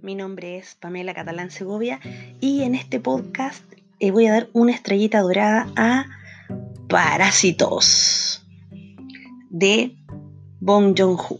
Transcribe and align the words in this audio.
Mi 0.00 0.14
nombre 0.14 0.58
es 0.58 0.74
Pamela 0.74 1.14
Catalán 1.14 1.50
Segovia 1.50 2.00
y 2.40 2.62
en 2.62 2.74
este 2.74 3.00
podcast 3.00 3.64
eh, 4.00 4.10
voy 4.10 4.26
a 4.26 4.32
dar 4.32 4.48
una 4.52 4.72
estrellita 4.72 5.20
dorada 5.20 5.66
a 5.76 6.06
Parásitos 6.88 8.46
de 9.50 9.96
Bong 10.60 10.94
Joon-ho. 10.98 11.38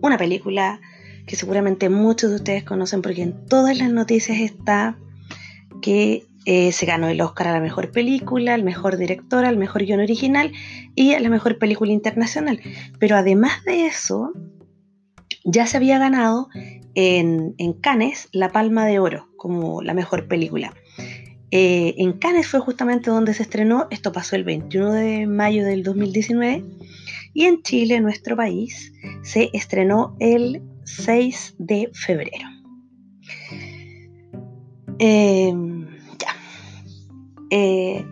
Una 0.00 0.18
película 0.18 0.80
que 1.26 1.36
seguramente 1.36 1.88
muchos 1.88 2.30
de 2.30 2.36
ustedes 2.36 2.64
conocen 2.64 3.02
porque 3.02 3.22
en 3.22 3.46
todas 3.46 3.76
las 3.78 3.90
noticias 3.90 4.38
está 4.40 4.96
que 5.82 6.26
eh, 6.46 6.72
se 6.72 6.86
ganó 6.86 7.08
el 7.08 7.20
Oscar 7.20 7.48
a 7.48 7.52
la 7.52 7.60
mejor 7.60 7.90
película, 7.90 8.54
al 8.54 8.64
mejor 8.64 8.96
director, 8.96 9.44
al 9.44 9.56
mejor 9.56 9.84
guion 9.84 10.00
original 10.00 10.52
y 10.94 11.12
a 11.12 11.20
la 11.20 11.28
mejor 11.28 11.58
película 11.58 11.92
internacional. 11.92 12.60
Pero 12.98 13.16
además 13.16 13.62
de 13.64 13.86
eso, 13.86 14.32
ya 15.44 15.66
se 15.66 15.76
había 15.76 15.98
ganado 15.98 16.48
en, 16.94 17.54
Cannes 17.80 18.28
la 18.32 18.50
Palma 18.50 18.86
de 18.86 18.98
Oro 18.98 19.28
como 19.36 19.82
la 19.82 19.94
mejor 19.94 20.28
película. 20.28 20.74
Eh, 21.50 21.94
en 21.98 22.12
Cannes 22.12 22.46
fue 22.46 22.60
justamente 22.60 23.10
donde 23.10 23.34
se 23.34 23.42
estrenó, 23.42 23.86
esto 23.90 24.12
pasó 24.12 24.36
el 24.36 24.44
21 24.44 24.92
de 24.92 25.26
mayo 25.26 25.64
del 25.64 25.82
2019, 25.82 26.64
y 27.34 27.44
en 27.44 27.62
Chile, 27.62 28.00
nuestro 28.00 28.36
país, 28.36 28.92
se 29.22 29.50
estrenó 29.52 30.16
el 30.18 30.62
6 30.84 31.54
de 31.58 31.90
febrero. 31.92 32.48
Em, 34.98 35.86
ya. 36.18 36.34
Eh, 37.50 38.04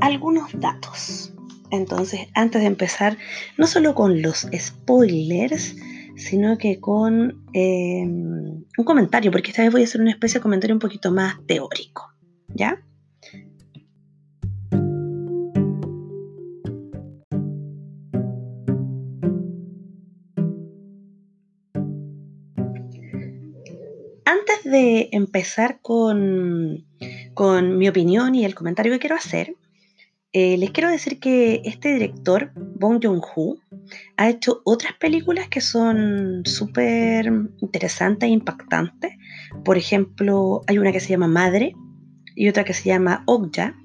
algunos 0.00 0.50
datos. 0.60 1.32
Entonces, 1.70 2.28
antes 2.34 2.60
de 2.60 2.66
empezar, 2.66 3.16
no 3.56 3.66
solo 3.66 3.94
con 3.94 4.20
los 4.20 4.46
spoilers, 4.54 5.76
sino 6.20 6.58
que 6.58 6.80
con 6.80 7.46
em, 7.54 8.64
un 8.76 8.84
comentario, 8.84 9.32
porque 9.32 9.50
esta 9.50 9.62
vez 9.62 9.72
voy 9.72 9.80
a 9.80 9.84
hacer 9.84 10.00
una 10.00 10.10
especie 10.10 10.38
de 10.38 10.42
comentario 10.42 10.76
un 10.76 10.80
poquito 10.80 11.10
más 11.10 11.44
teórico. 11.46 12.12
¿Ya? 12.48 12.82
Antes 24.24 24.64
de 24.64 25.08
empezar 25.12 25.80
con, 25.80 26.84
con 27.34 27.78
mi 27.78 27.88
opinión 27.88 28.34
y 28.34 28.44
el 28.44 28.54
comentario 28.54 28.92
que 28.92 28.98
quiero 28.98 29.16
hacer, 29.16 29.56
eh, 30.32 30.56
les 30.58 30.70
quiero 30.70 30.90
decir 30.90 31.18
que 31.18 31.62
este 31.64 31.94
director, 31.94 32.52
Bong 32.54 33.00
Joon-ho, 33.02 33.56
ha 34.16 34.28
hecho 34.28 34.62
otras 34.64 34.94
películas 34.94 35.48
que 35.48 35.60
son 35.60 36.42
súper 36.44 37.26
interesantes 37.60 38.28
e 38.28 38.32
impactantes. 38.32 39.12
Por 39.64 39.78
ejemplo, 39.78 40.62
hay 40.66 40.78
una 40.78 40.92
que 40.92 41.00
se 41.00 41.08
llama 41.08 41.28
Madre 41.28 41.74
y 42.34 42.48
otra 42.48 42.64
que 42.64 42.74
se 42.74 42.88
llama 42.88 43.22
Okja. 43.26 43.76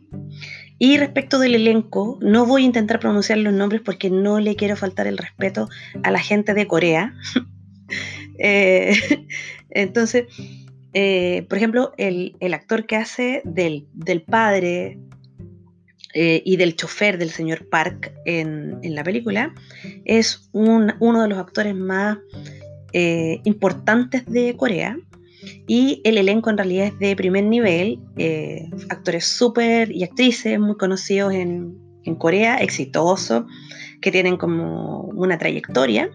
Y 0.78 0.98
respecto 0.98 1.40
del 1.40 1.56
elenco, 1.56 2.20
no 2.22 2.46
voy 2.46 2.64
a 2.64 2.66
intentar 2.66 3.00
pronunciar 3.00 3.38
los 3.38 3.54
nombres 3.54 3.82
porque 3.82 4.10
no 4.10 4.40
le 4.40 4.56
quiero 4.56 4.76
faltar 4.76 5.08
el 5.08 5.18
respeto 5.18 5.70
a 6.04 6.12
la 6.12 6.20
gente 6.20 6.54
de 6.54 6.68
Corea. 6.68 7.14
Eh, 8.38 8.94
entonces, 9.70 10.26
eh, 10.94 11.46
por 11.48 11.58
ejemplo, 11.58 11.94
el, 11.98 12.36
actor 12.54 12.86
que 12.86 12.96
hace 12.98 13.42
del, 13.46 13.88
del 13.94 14.24
padre 14.24 14.98
eh, 16.18 16.42
y 16.46 16.56
del 16.56 16.78
chofer 16.78 17.18
del 17.18 17.30
señor 17.30 17.68
Park 17.68 18.14
en, 18.24 18.80
la 18.82 19.04
película, 19.04 19.54
es 20.06 20.50
uno 20.54 21.22
de 21.22 21.28
los 21.28 21.38
actores 21.38 21.76
más 21.76 22.20
eh, 22.94 23.42
importantes 23.44 24.26
de 24.26 24.56
Corea. 24.56 24.98
Y 25.68 26.00
el 26.06 26.18
elenco 26.18 26.50
en 26.50 26.58
realidad 26.58 26.88
es 26.88 27.00
de 27.00 27.18
primer 27.18 27.44
nivel, 27.44 28.00
eh, 28.16 28.70
actores 28.88 29.26
súper 29.26 29.92
y 29.92 30.06
actrices 30.06 30.58
muy 30.58 30.78
conocidos 30.78 31.34
en, 31.34 31.78
en 32.06 32.16
Corea, 32.16 32.60
exitosos, 32.60 33.44
que 34.00 34.10
tienen 34.10 34.38
como 34.38 35.02
una 35.16 35.38
trayectoria. 35.38 36.10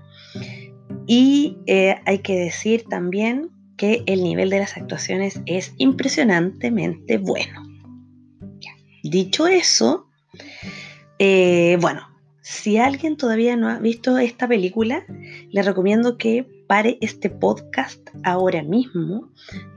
Y 1.06 1.58
hay 2.06 2.18
que 2.20 2.38
decir 2.38 2.84
también 2.88 3.50
que 3.76 4.02
el 4.06 4.22
nivel 4.22 4.48
de 4.48 4.60
las 4.60 4.78
actuaciones 4.78 5.42
es 5.44 5.74
impresionantemente 5.76 7.18
bueno. 7.18 7.69
Dicho 9.10 9.48
eso, 9.48 10.06
eh, 11.18 11.76
bueno, 11.80 12.08
si 12.42 12.78
alguien 12.78 13.16
todavía 13.16 13.56
no 13.56 13.68
ha 13.68 13.80
visto 13.80 14.16
esta 14.18 14.46
película, 14.46 15.04
le 15.50 15.62
recomiendo 15.64 16.16
que 16.16 16.46
pare 16.68 16.96
este 17.00 17.28
podcast 17.28 18.08
ahora 18.22 18.62
mismo, 18.62 19.28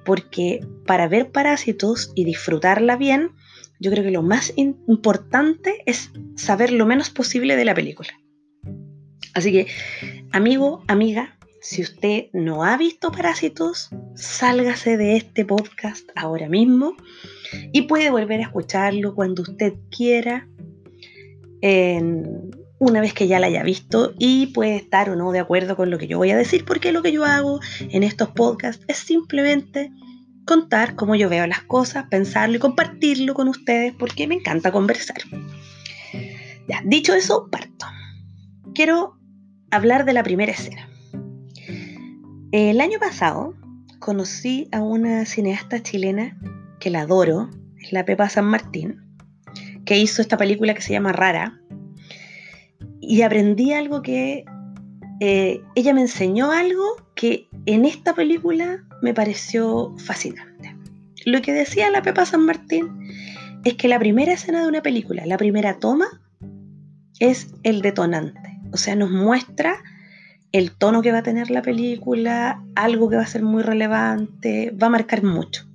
porque 0.05 0.63
para 0.85 1.07
ver 1.07 1.31
Parásitos 1.31 2.11
y 2.13 2.25
disfrutarla 2.25 2.95
bien, 2.95 3.31
yo 3.79 3.89
creo 3.89 4.03
que 4.03 4.11
lo 4.11 4.21
más 4.21 4.53
importante 4.55 5.81
es 5.87 6.11
saber 6.35 6.71
lo 6.71 6.85
menos 6.85 7.09
posible 7.09 7.55
de 7.55 7.65
la 7.65 7.73
película. 7.73 8.11
Así 9.33 9.51
que, 9.51 9.65
amigo, 10.31 10.83
amiga, 10.87 11.39
si 11.63 11.81
usted 11.81 12.25
no 12.33 12.65
ha 12.65 12.75
visto 12.75 13.13
Parásitos, 13.13 13.89
sálgase 14.15 14.97
de 14.97 15.15
este 15.15 15.45
podcast 15.45 16.09
ahora 16.13 16.49
mismo 16.49 16.97
y 17.71 17.83
puede 17.83 18.09
volver 18.09 18.41
a 18.41 18.43
escucharlo 18.43 19.15
cuando 19.15 19.43
usted 19.43 19.73
quiera, 19.89 20.49
una 22.79 22.99
vez 22.99 23.13
que 23.13 23.29
ya 23.29 23.39
la 23.39 23.47
haya 23.47 23.63
visto 23.63 24.13
y 24.19 24.47
puede 24.47 24.75
estar 24.75 25.09
o 25.09 25.15
no 25.15 25.31
de 25.31 25.39
acuerdo 25.39 25.77
con 25.77 25.89
lo 25.89 25.97
que 25.97 26.07
yo 26.07 26.17
voy 26.17 26.31
a 26.31 26.37
decir, 26.37 26.65
porque 26.65 26.91
lo 26.91 27.01
que 27.01 27.13
yo 27.13 27.23
hago 27.23 27.61
en 27.79 28.03
estos 28.03 28.31
podcasts 28.31 28.83
es 28.89 28.97
simplemente 28.97 29.89
contar 30.45 30.95
cómo 30.95 31.15
yo 31.15 31.29
veo 31.29 31.47
las 31.47 31.63
cosas, 31.63 32.07
pensarlo 32.09 32.57
y 32.57 32.59
compartirlo 32.59 33.33
con 33.33 33.47
ustedes, 33.47 33.93
porque 33.97 34.27
me 34.27 34.35
encanta 34.35 34.73
conversar. 34.73 35.21
Ya, 36.67 36.81
dicho 36.83 37.13
eso, 37.13 37.47
parto. 37.49 37.85
Quiero 38.75 39.17
hablar 39.71 40.03
de 40.03 40.11
la 40.11 40.23
primera 40.23 40.51
escena. 40.51 40.89
El 42.53 42.81
año 42.81 42.99
pasado 42.99 43.55
conocí 43.97 44.67
a 44.71 44.79
una 44.79 45.25
cineasta 45.25 45.81
chilena 45.81 46.37
que 46.79 46.91
la 46.91 47.01
adoro, 47.01 47.49
es 47.79 47.91
la 47.91 48.05
Pepa 48.05 48.29
San 48.29 48.45
Martín, 48.45 49.01
que 49.85 49.97
hizo 49.97 50.21
esta 50.21 50.37
película 50.37 50.75
que 50.75 50.83
se 50.83 50.93
llama 50.93 51.13
Rara. 51.13 51.59
Y 53.01 53.23
aprendí 53.23 53.73
algo 53.73 54.03
que 54.03 54.45
eh, 55.19 55.63
ella 55.73 55.95
me 55.95 56.01
enseñó 56.01 56.51
algo 56.51 56.83
que 57.15 57.47
en 57.65 57.85
esta 57.85 58.13
película 58.13 58.83
me 59.01 59.15
pareció 59.15 59.95
fascinante. 59.97 60.75
Lo 61.25 61.41
que 61.41 61.53
decía 61.53 61.89
la 61.89 62.03
Pepa 62.03 62.23
San 62.27 62.45
Martín 62.45 62.99
es 63.65 63.73
que 63.73 63.87
la 63.87 63.97
primera 63.97 64.33
escena 64.33 64.61
de 64.61 64.67
una 64.67 64.83
película, 64.83 65.25
la 65.25 65.39
primera 65.39 65.79
toma, 65.79 66.21
es 67.17 67.47
el 67.63 67.81
detonante. 67.81 68.61
O 68.71 68.77
sea, 68.77 68.95
nos 68.95 69.09
muestra 69.09 69.81
el 70.53 70.71
tono 70.71 71.01
que 71.01 71.11
va 71.11 71.17
a 71.17 71.23
tener 71.23 71.49
la 71.49 71.63
película, 71.63 72.63
algo 72.75 73.09
que 73.09 73.15
va 73.15 73.23
a 73.23 73.27
ser 73.27 73.41
muy 73.41 73.63
relevante, 73.63 74.71
va 74.71 74.87
a 74.87 74.91
marcar 74.91 75.23
mucho. 75.23 75.67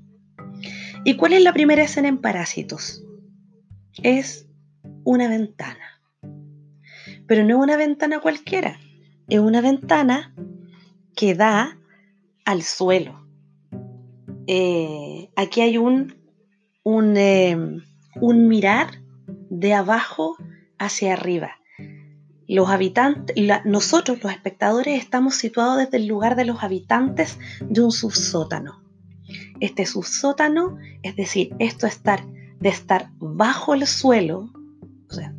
¿Y 1.04 1.16
cuál 1.16 1.32
es 1.32 1.42
la 1.42 1.52
primera 1.52 1.82
escena 1.82 2.06
en 2.06 2.18
Parásitos? 2.18 3.04
Es 4.02 4.46
una 5.02 5.28
ventana. 5.28 6.00
Pero 7.26 7.44
no 7.44 7.58
una 7.58 7.76
ventana 7.76 8.20
cualquiera, 8.20 8.78
es 9.28 9.40
una 9.40 9.60
ventana 9.60 10.32
que 11.16 11.34
da 11.34 11.76
al 12.44 12.62
suelo. 12.62 13.26
Eh, 14.46 15.28
aquí 15.34 15.60
hay 15.60 15.76
un, 15.76 16.14
un, 16.84 17.16
eh, 17.16 17.56
un 18.20 18.48
mirar 18.48 19.02
de 19.50 19.74
abajo 19.74 20.36
hacia 20.78 21.14
arriba 21.14 21.58
los 22.48 22.70
habitantes, 22.70 23.36
nosotros 23.66 24.22
los 24.22 24.32
espectadores 24.32 24.98
estamos 25.00 25.36
situados 25.36 25.76
desde 25.76 25.98
el 25.98 26.06
lugar 26.06 26.34
de 26.34 26.46
los 26.46 26.62
habitantes 26.62 27.38
de 27.60 27.82
un 27.82 27.92
subsótano. 27.92 28.82
Este 29.60 29.84
subsótano, 29.84 30.78
es 31.02 31.14
decir, 31.14 31.54
esto 31.58 31.86
estar, 31.86 32.24
de 32.58 32.70
estar 32.70 33.10
bajo 33.18 33.74
el 33.74 33.86
suelo, 33.86 34.50
o 35.10 35.14
sea, 35.14 35.34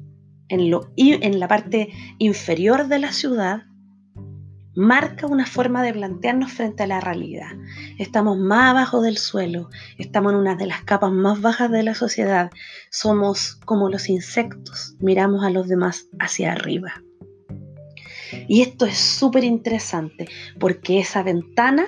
en, 0.50 0.70
lo, 0.70 0.92
en 0.96 1.40
la 1.40 1.48
parte 1.48 1.90
inferior 2.20 2.88
de 2.88 3.00
la 3.00 3.12
ciudad, 3.12 3.64
marca 4.80 5.28
una 5.28 5.46
forma 5.46 5.84
de 5.84 5.92
plantearnos 5.92 6.54
frente 6.54 6.84
a 6.84 6.88
la 6.88 7.02
realidad. 7.02 7.52
Estamos 7.98 8.38
más 8.38 8.72
abajo 8.72 9.02
del 9.02 9.18
suelo, 9.18 9.70
estamos 9.98 10.32
en 10.32 10.40
una 10.40 10.56
de 10.56 10.68
las 10.68 10.84
capas 10.84 11.12
más 11.12 11.42
bajas 11.42 11.70
de 11.70 11.84
la 11.84 11.94
sociedad, 11.94 12.50
somos 12.90 13.56
como 13.66 13.90
los 13.90 14.08
insectos, 14.08 14.96
miramos 15.00 15.44
a 15.44 15.50
los 15.50 15.68
demás 15.68 16.08
hacia 16.18 16.54
arriba. 16.54 17.04
Y 18.48 18.62
esto 18.62 18.86
es 18.86 18.98
súper 18.98 19.44
interesante 19.44 20.30
porque 20.60 21.00
esa 21.00 21.24
ventana 21.24 21.86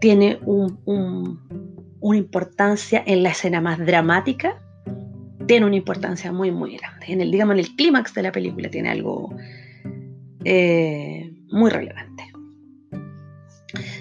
tiene 0.00 0.40
una 0.44 1.38
importancia 2.16 3.04
en 3.06 3.22
la 3.22 3.30
escena 3.30 3.60
más 3.60 3.78
dramática, 3.78 4.60
tiene 5.46 5.66
una 5.66 5.76
importancia 5.76 6.32
muy, 6.32 6.50
muy 6.50 6.76
grande. 6.76 7.06
En 7.06 7.20
el, 7.20 7.30
digamos, 7.30 7.54
en 7.54 7.60
el 7.60 7.76
clímax 7.76 8.14
de 8.14 8.22
la 8.22 8.32
película 8.32 8.68
tiene 8.68 8.90
algo 8.90 9.32
eh, 10.44 11.32
muy 11.52 11.70
relevante. 11.70 12.31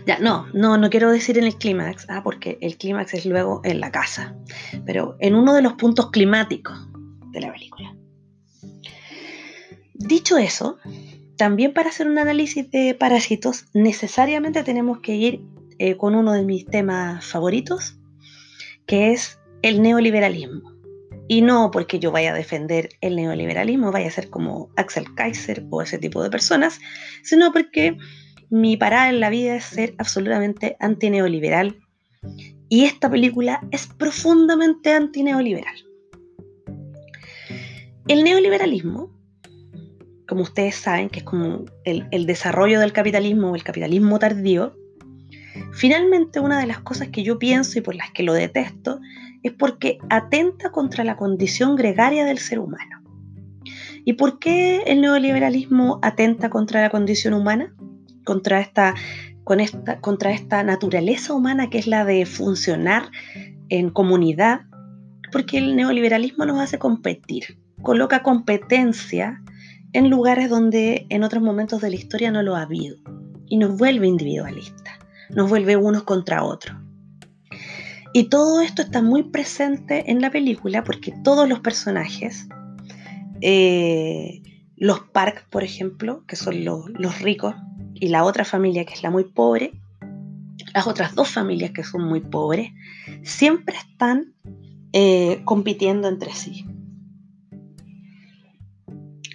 Ya, 0.06 0.19
no, 0.19 0.48
no, 0.53 0.77
no 0.77 0.89
quiero 0.89 1.12
decir 1.12 1.38
en 1.38 1.45
el 1.45 1.56
clímax, 1.56 2.06
ah, 2.09 2.21
porque 2.24 2.57
el 2.62 2.77
clímax 2.77 3.13
es 3.13 3.25
luego 3.25 3.62
en 3.63 3.80
la 3.80 3.92
casa, 3.92 4.36
pero 4.86 5.15
en 5.19 5.36
uno 5.36 5.53
de 5.53 5.62
los 5.62 5.74
puntos 5.74 6.09
climáticos 6.12 6.77
de 7.31 7.42
la 7.42 7.51
película. 7.51 7.95
Dicho 9.94 10.38
eso, 10.38 10.80
también 11.38 11.74
para 11.74 11.89
hacer 11.89 12.07
un 12.07 12.18
análisis 12.18 12.69
de 12.71 12.95
parásitos 12.95 13.65
necesariamente 13.74 14.63
tenemos 14.63 15.00
que 15.00 15.15
ir 15.15 15.42
eh, 15.77 15.98
con 15.98 16.15
uno 16.15 16.33
de 16.33 16.44
mis 16.44 16.65
temas 16.65 17.25
favoritos, 17.25 17.98
que 18.86 19.12
es 19.12 19.39
el 19.62 19.81
neoliberalismo. 19.81 20.71
Y 21.27 21.42
no 21.42 21.71
porque 21.71 21.98
yo 21.98 22.12
vaya 22.12 22.31
a 22.31 22.36
defender 22.36 22.89
el 23.01 23.15
neoliberalismo, 23.15 23.92
vaya 23.92 24.07
a 24.07 24.12
ser 24.12 24.30
como 24.30 24.69
Axel 24.75 25.06
Kaiser 25.15 25.65
o 25.69 25.81
ese 25.81 25.98
tipo 25.98 26.21
de 26.21 26.30
personas, 26.30 26.80
sino 27.24 27.53
porque 27.53 27.98
mi 28.51 28.77
parada 28.77 29.09
en 29.09 29.19
la 29.19 29.31
vida 29.31 29.56
es 29.56 29.65
ser 29.65 29.95
absolutamente 29.98 30.77
antineoliberal. 30.80 31.77
Y 32.69 32.86
esta 32.86 33.09
película 33.09 33.62
es 33.71 33.88
profundamente 33.88 34.94
antineoliberal. 34.94 35.75
El 38.07 38.24
neoliberalismo 38.24 39.12
como 40.31 40.44
ustedes 40.44 40.75
saben, 40.75 41.09
que 41.09 41.19
es 41.19 41.25
como 41.25 41.65
el, 41.83 42.25
desarrollo 42.25 42.80
del 42.80 42.94
capitalismo 42.94 43.51
o 43.51 43.56
el 43.56 43.65
capitalismo 43.65 44.18
tardío, 44.18 44.74
finalmente 45.74 46.39
una 46.39 46.57
de 46.57 46.68
las 46.68 46.80
cosas 46.80 47.09
que 47.09 47.21
yo 47.21 47.38
pienso 47.38 47.77
y 47.77 47.81
por 47.81 47.95
las 47.95 48.12
que 48.12 48.24
lo 48.24 48.31
detesto 48.31 49.01
es 49.44 49.51
porque 49.51 49.98
atenta 50.09 50.71
contra 50.71 51.03
la 51.03 51.18
condición 51.18 51.75
gregaria 51.75 52.24
del 52.24 52.38
ser 52.38 52.59
humano. 52.59 53.03
¿Y 54.06 54.13
por 54.13 54.39
qué 54.39 54.83
el 54.83 55.01
neoliberalismo 55.01 56.00
atenta 56.01 56.50
contra 56.50 56.81
la 56.81 56.89
condición 56.89 57.33
humana? 57.33 57.75
Contra 58.24 58.60
esta, 58.60 58.96
con 59.44 59.60
esta, 59.60 60.00
contra 60.00 60.32
esta 60.32 60.64
naturaleza 60.64 61.34
humana 61.34 61.70
que 61.70 61.80
es 61.80 61.88
la 61.88 62.06
de 62.06 62.26
funcionar 62.26 63.10
en 63.70 63.90
comunidad, 63.90 64.62
porque 65.32 65.58
el 65.58 65.76
neoliberalismo 65.76 66.46
nos 66.46 66.60
hace 66.60 66.78
competir, 66.78 67.60
coloca 67.82 68.22
competencia 68.22 69.42
en 69.94 70.10
lugares 70.10 70.50
donde 70.50 71.06
en 71.10 71.24
otros 71.24 71.42
momentos 71.44 71.82
de 71.82 71.90
la 71.90 71.96
historia 71.96 72.32
no 72.32 72.44
lo 72.44 72.56
ha 72.56 72.62
habido 72.62 72.98
y 73.48 73.58
nos 73.58 73.78
vuelve 73.78 74.08
individualistas, 74.08 75.00
nos 75.30 75.50
vuelve 75.50 75.76
unos 75.76 76.04
contra 76.04 76.44
otros. 76.44 76.78
Y 78.14 78.26
todo 78.26 78.62
esto 78.62 78.82
está 78.82 79.02
muy 79.02 79.24
presente 79.24 80.12
en 80.12 80.22
la 80.22 80.32
película 80.32 80.84
porque 80.84 81.14
todos 81.24 81.48
los 81.48 81.62
personajes, 81.62 82.48
eh, 83.40 84.42
los 84.76 85.00
Park, 85.00 85.48
por 85.50 85.64
ejemplo, 85.64 86.26
que 86.28 86.36
son 86.36 86.66
los, 86.66 87.22
ricos, 87.22 87.56
y 88.01 88.09
la 88.09 88.25
otra 88.25 88.44
familia 88.44 88.83
que 88.83 88.95
es 88.95 89.03
la 89.03 89.12
muy 89.12 89.25
pobre, 89.25 89.74
las 90.74 90.88
otras 90.88 91.13
dos 91.13 91.30
familias 91.30 91.69
que 91.69 91.83
son 91.83 92.03
muy 92.03 92.19
pobres, 92.19 92.71
siempre 93.24 93.77
están 93.77 94.33
eh, 94.92 95.42
compitiendo 95.45 96.07
entre 96.09 96.33
sí. 96.33 96.65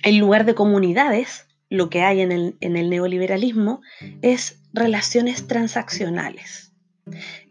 En 0.03 0.19
lugar 0.19 0.45
de 0.45 0.57
comunidades, 0.57 1.47
lo 1.71 1.91
que 1.91 2.03
hay 2.03 2.21
en 2.21 2.33
el, 2.33 2.57
neoliberalismo 2.61 3.83
es 4.21 4.61
relaciones 4.73 5.47
transaccionales. 5.47 6.73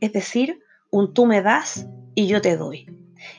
Es 0.01 0.11
decir, 0.11 0.59
un 0.91 1.13
tú 1.13 1.25
me 1.25 1.41
das 1.41 1.87
y 2.13 2.27
yo 2.27 2.41
te 2.41 2.57
doy. 2.57 2.87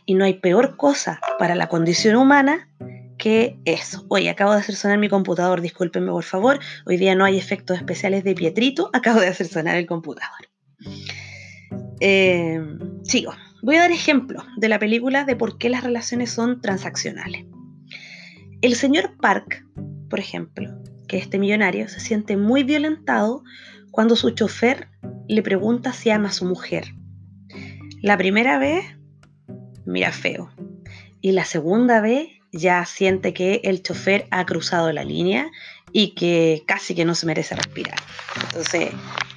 Y 0.07 0.15
no 0.15 0.25
hay 0.25 0.41
peor 0.41 0.79
cosa 0.79 1.21
para 1.39 1.55
la 1.55 1.69
condición 1.69 2.17
humana 2.17 2.71
que 3.19 3.59
eso. 3.65 4.05
Oye, 4.09 4.31
acabo 4.31 4.53
de 4.53 4.59
hacer 4.59 4.75
sonar 4.75 4.99
mi 4.99 5.09
computador, 5.09 5.61
discúlpenme 5.61 6.11
por 6.11 6.25
favor. 6.25 6.59
Hoy 6.85 6.97
día 6.97 7.15
no 7.15 7.25
hay 7.25 7.39
efectos 7.39 7.79
especiales 7.79 8.25
de 8.25 8.35
Pietrito, 8.35 8.91
acabo 8.93 9.21
de 9.21 9.29
hacer 9.29 9.47
sonar 9.47 9.77
el 9.77 9.87
computador. 9.87 10.49
Eh, 12.01 12.61
sigo. 13.03 13.33
Voy 13.63 13.77
a 13.77 13.81
dar 13.81 13.91
ejemplos 13.91 14.45
de 14.59 14.69
la 14.69 14.79
película 14.79 15.25
de 15.25 15.35
por 15.35 15.59
qué 15.59 15.71
las 15.71 15.83
relaciones 15.83 16.31
son 16.31 16.61
transaccionales. 16.61 17.47
El 18.61 18.75
señor 18.75 19.17
Park, 19.17 19.67
por 20.09 20.21
ejemplo, 20.21 20.71
que 21.09 21.19
este 21.19 21.39
millonario 21.39 21.89
se 21.89 22.01
siente 22.01 22.37
muy 22.37 22.63
violentado 22.63 23.43
cuando 23.91 24.15
su 24.15 24.31
chofer 24.31 24.89
le 25.27 25.43
pregunta 25.43 25.93
si 25.93 26.11
ama 26.11 26.29
a 26.29 26.33
su 26.33 26.45
mujer. 26.45 26.95
La 28.03 28.17
primera 28.17 28.59
vez, 28.59 28.85
mira 29.85 30.13
feo. 30.13 30.51
Y 31.21 31.33
la 31.33 31.45
segunda 31.45 32.01
vez 32.01 32.29
ya 32.57 32.85
siente 32.85 33.33
que 33.33 33.61
el 33.65 33.83
chofer 33.83 34.27
ha 34.31 34.45
cruzado 34.45 34.93
la 34.93 35.05
línea 35.05 35.51
y 35.93 36.15
que 36.15 36.63
casi 36.67 36.95
que 36.95 37.05
no 37.05 37.15
se 37.15 37.27
merece 37.27 37.55
respirar. 37.55 37.99
Entonces, 38.49 38.91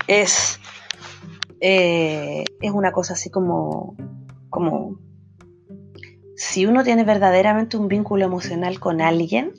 es, 0.07 0.59
eh, 1.61 2.43
es 2.61 2.71
una 2.71 2.91
cosa 2.91 3.13
así 3.13 3.29
como, 3.29 3.95
como 4.49 4.99
si 6.35 6.65
uno 6.65 6.83
tiene 6.83 7.03
verdaderamente 7.03 7.77
un 7.77 7.87
vínculo 7.87 8.25
emocional 8.25 8.79
con 8.79 9.01
alguien, 9.01 9.53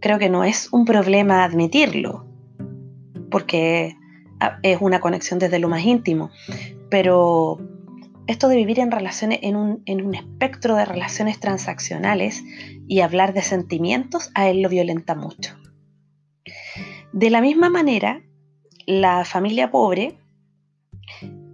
creo 0.00 0.18
que 0.18 0.28
no 0.28 0.44
es 0.44 0.68
un 0.72 0.84
problema 0.84 1.44
admitirlo, 1.44 2.26
porque 3.30 3.96
ah, 4.40 4.58
es 4.62 4.78
una 4.80 5.00
conexión 5.00 5.38
desde 5.38 5.58
lo 5.58 5.68
más 5.68 5.84
íntimo. 5.84 6.30
Pero 6.90 7.58
esto 8.30 8.48
de 8.48 8.56
vivir 8.56 8.78
en 8.78 8.90
relaciones, 8.90 9.40
en 9.42 9.56
un, 9.56 9.82
en 9.86 10.04
un 10.04 10.14
espectro 10.14 10.76
de 10.76 10.84
relaciones 10.84 11.40
transaccionales 11.40 12.42
y 12.86 13.00
hablar 13.00 13.32
de 13.32 13.42
sentimientos, 13.42 14.30
a 14.34 14.48
él 14.48 14.62
lo 14.62 14.68
violenta 14.68 15.14
mucho. 15.14 15.56
De 17.12 17.30
la 17.30 17.40
misma 17.40 17.70
manera, 17.70 18.22
la 18.86 19.24
familia 19.24 19.70
pobre 19.70 20.18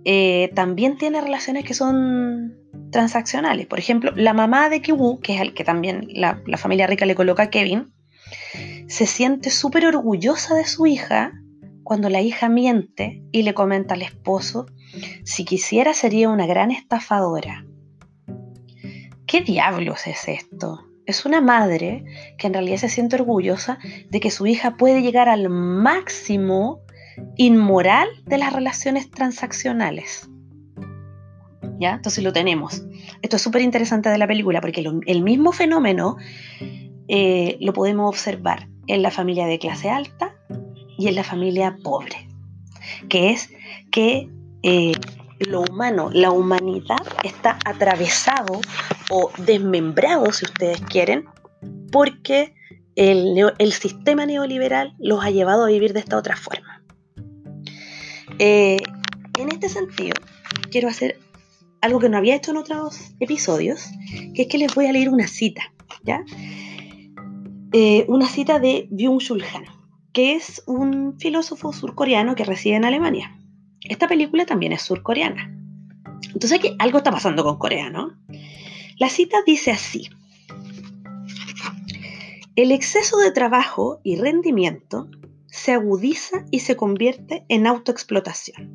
eh, 0.05 0.53
también 0.55 0.99
tiene 0.99 1.21
relaciones 1.21 1.65
que 1.65 1.75
son 1.75 2.57
transaccionales. 2.93 3.67
Por 3.67 3.79
ejemplo, 3.79 4.13
la 4.15 4.35
mamá 4.35 4.69
de 4.69 4.81
Kiwu, 4.81 5.21
que 5.21 5.35
es 5.35 5.41
el 5.41 5.55
que 5.55 5.65
también 5.65 6.07
la, 6.13 6.41
familia 6.59 6.87
rica 6.87 7.07
le 7.07 7.15
coloca 7.15 7.45
a 7.45 7.51
Kevin, 7.51 7.93
se 8.87 9.07
siente 9.07 9.51
súper 9.51 9.87
orgullosa 9.87 10.55
de 10.55 10.65
su 10.65 10.87
hija 10.87 11.33
cuando 11.87 12.11
la 12.11 12.21
hija 12.21 12.49
miente 12.49 13.23
y 13.31 13.43
le 13.43 13.55
comenta 13.55 13.95
al 13.95 14.03
esposo, 14.03 14.67
si 15.23 15.45
quisiera 15.45 15.95
sería 15.95 16.29
una 16.29 16.45
gran 16.45 16.73
estafadora. 16.73 17.65
¿Qué 19.25 19.41
diablos 19.41 20.09
es 20.09 20.27
esto? 20.27 20.85
Es 21.07 21.25
una 21.25 21.41
madre 21.41 22.05
que 22.39 22.49
en 22.49 22.55
realidad 22.55 22.79
se 22.79 22.89
siente 22.89 23.15
orgullosa 23.15 23.79
de 24.11 24.19
que 24.19 24.33
su 24.33 24.49
hija 24.49 24.77
puede 24.77 25.01
llegar 25.01 25.29
al 25.29 25.49
máximo 25.49 26.81
inmoral 27.37 28.09
de 28.25 28.39
las 28.39 28.53
relaciones 28.53 29.09
transaccionales. 29.09 30.29
¿Ya? 31.79 31.95
Entonces 31.95 32.25
lo 32.25 32.33
tenemos. 32.33 32.85
Esto 33.23 33.37
es 33.37 33.43
súper 33.43 33.63
interesante 33.63 34.09
de 34.09 34.19
la 34.19 34.27
película 34.27 34.61
porque 34.61 34.85
el 35.07 35.23
mismo 35.23 35.53
fenómeno 35.53 36.17
eh, 37.07 37.59
lo 37.61 37.73
podemos 37.73 38.09
observar 38.09 38.69
en 38.89 39.03
la 39.03 39.13
familia 39.13 39.47
de 39.47 39.61
clase 39.61 39.89
alta 39.89 40.36
y 40.99 41.09
en 41.09 41.15
la 41.15 41.25
familia 41.25 41.79
pobre, 41.83 42.29
que 43.09 43.31
es 43.31 43.51
que 43.91 44.29
eh, 44.63 44.93
lo 45.39 45.63
humano, 45.63 46.11
la 46.13 46.31
humanidad 46.31 47.03
está 47.23 47.59
atravesado 47.65 48.61
o 49.11 49.31
desmembrado, 49.39 50.33
si 50.33 50.45
ustedes 50.45 50.81
quieren, 50.83 51.25
porque 51.93 52.55
el 52.97 53.73
sistema 53.73 54.25
neoliberal 54.25 54.95
los 54.99 55.23
ha 55.23 55.31
llevado 55.31 55.65
a 55.65 55.69
vivir 55.69 55.93
de 55.93 56.01
esta 56.01 56.17
otra 56.17 56.35
forma. 56.35 56.83
Eh, 58.39 58.79
en 59.39 59.51
este 59.51 59.69
sentido, 59.69 60.15
quiero 60.71 60.89
hacer 60.89 61.19
algo 61.81 62.01
que 62.01 62.09
no 62.09 62.17
había 62.17 62.35
hecho 62.35 62.51
en 62.51 62.57
otros 62.59 63.13
episodios, 63.21 63.87
que 64.35 64.43
es 64.43 64.49
que 64.49 64.59
les 64.59 64.75
voy 64.75 64.87
a 64.87 64.93
leer 64.93 65.09
una 65.09 65.27
cita, 65.27 65.63
¿ya? 66.05 66.25
Eh, 67.73 68.05
una 68.09 68.27
cita 68.29 68.59
de 68.59 68.89
Byung-Chul 68.91 69.45
Han, 69.55 69.65
que 70.17 70.33
es 70.35 70.63
un 70.67 71.19
filósofo 71.19 71.75
surcoreano 71.75 72.37
que 72.37 72.47
reside 72.47 72.77
en 72.77 72.87
Alemania. 72.87 73.39
Esta 73.83 74.09
película 74.09 74.47
también 74.47 74.73
es 74.73 74.81
surcoreana. 74.81 75.55
Entonces 76.29 76.53
aquí 76.53 76.75
algo 76.79 76.97
está 76.97 77.11
pasando 77.11 77.45
con 77.45 77.59
Corea, 77.59 77.91
¿no? 77.91 78.17
La 78.99 79.11
cita 79.11 79.37
dice 79.45 79.73
así. 79.73 80.09
El 82.55 82.73
exceso 82.73 83.19
de 83.19 83.31
trabajo 83.31 84.01
y 84.05 84.17
rendimiento 84.17 85.11
se 85.49 85.73
agudiza 85.73 86.47
y 86.51 86.61
se 86.61 86.77
convierte 86.77 87.45
en 87.51 87.67
autoexplotación. 87.67 88.71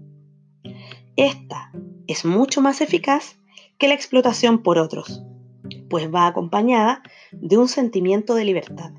Esta 1.15 1.71
es 2.05 2.24
mucho 2.24 2.62
más 2.62 2.81
eficaz 2.81 3.38
que 3.79 3.88
la 3.88 3.95
explotación 3.95 4.62
por 4.62 4.77
otros, 4.77 5.24
pues 5.89 6.13
va 6.13 6.27
acompañada 6.27 7.01
de 7.31 7.57
un 7.57 7.67
sentimiento 7.67 8.36
de 8.36 8.45
libertad. 8.45 8.91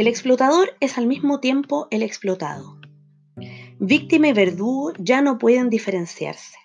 El 0.00 0.06
explotador 0.06 0.78
es 0.80 0.96
al 0.96 1.06
mismo 1.06 1.40
tiempo 1.40 1.86
el 1.90 2.02
explotado. 2.02 2.78
Víctima 3.78 4.28
y 4.28 4.32
verdugo 4.32 4.94
ya 4.98 5.20
no 5.20 5.36
pueden 5.36 5.68
diferenciarse. 5.68 6.56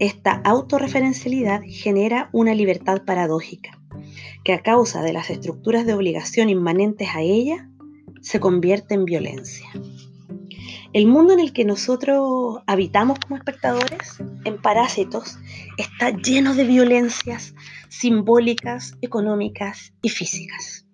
Esta 0.00 0.32
autorreferencialidad 0.32 1.60
genera 1.64 2.28
una 2.32 2.52
libertad 2.56 3.04
paradójica, 3.04 3.80
que 4.42 4.52
a 4.52 4.64
causa 4.64 5.00
de 5.00 5.12
las 5.12 5.30
estructuras 5.30 5.86
de 5.86 5.94
obligación 5.94 6.50
inmanentes 6.50 7.10
a 7.14 7.20
ella, 7.20 7.70
se 8.20 8.40
convierte 8.40 8.94
en 8.94 9.04
violencia. 9.04 9.68
El 10.92 11.06
mundo 11.06 11.34
en 11.34 11.38
el 11.38 11.52
que 11.52 11.64
nosotros 11.64 12.62
habitamos 12.66 13.20
como 13.20 13.36
espectadores, 13.36 14.18
en 14.44 14.60
Parásitos, 14.60 15.38
está 15.78 16.10
lleno 16.10 16.56
de 16.56 16.64
violencias 16.64 17.54
simbólicas, 17.88 18.98
económicas 19.02 19.92
y 20.02 20.08
físicas. 20.08 20.84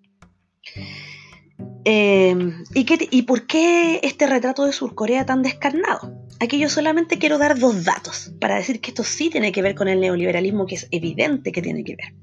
Em, 1.88 2.64
¿y, 2.74 2.84
¿Y 3.12 3.22
por 3.22 3.46
qué 3.46 4.00
este 4.02 4.26
retrato 4.26 4.64
de 4.64 4.72
Surcorea 4.72 5.24
tan 5.24 5.44
descarnado? 5.44 6.20
Aquí 6.40 6.58
yo 6.58 6.68
solamente 6.68 7.16
quiero 7.16 7.38
dar 7.38 7.60
dos 7.60 7.84
datos 7.84 8.34
para 8.40 8.56
decir 8.56 8.80
que 8.80 8.90
esto 8.90 9.04
sí 9.04 9.30
tiene 9.30 9.52
que 9.52 9.62
ver 9.62 9.76
con 9.76 9.86
el 9.86 10.00
neoliberalismo, 10.00 10.66
que 10.66 10.74
es 10.74 10.88
evidente 10.90 11.52
que 11.52 11.62
tiene 11.62 11.84
que 11.84 11.94
ver. 11.94 12.14